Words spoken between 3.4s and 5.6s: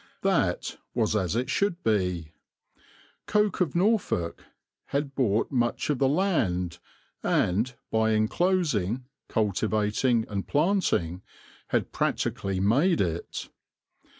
of Norfolk had bought